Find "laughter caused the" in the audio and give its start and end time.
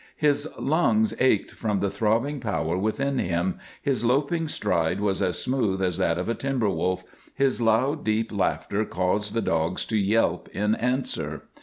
8.31-9.43